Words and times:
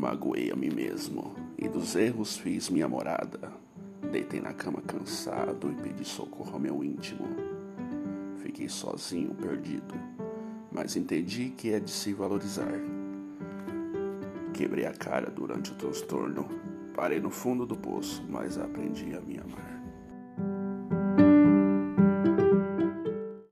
magoei 0.00 0.50
a 0.50 0.56
mim 0.56 0.70
mesmo 0.70 1.34
e 1.58 1.68
dos 1.68 1.94
erros 1.94 2.38
fiz 2.38 2.70
minha 2.70 2.88
morada. 2.88 3.52
Deitei 4.10 4.40
na 4.40 4.54
cama 4.54 4.80
cansado 4.80 5.70
e 5.70 5.74
pedi 5.74 6.06
socorro 6.06 6.54
ao 6.54 6.58
meu 6.58 6.82
íntimo. 6.82 7.28
Fiquei 8.38 8.66
sozinho, 8.66 9.34
perdido, 9.34 9.94
mas 10.72 10.96
entendi 10.96 11.50
que 11.50 11.74
é 11.74 11.78
de 11.78 11.90
se 11.90 12.14
valorizar. 12.14 12.80
Quebrei 14.54 14.86
a 14.86 14.92
cara 14.92 15.30
durante 15.30 15.72
o 15.72 15.74
transtorno, 15.74 16.48
parei 16.94 17.20
no 17.20 17.30
fundo 17.30 17.66
do 17.66 17.76
poço, 17.76 18.24
mas 18.26 18.56
aprendi 18.56 19.14
a 19.14 19.20
me 19.20 19.38
amar. 19.38 19.82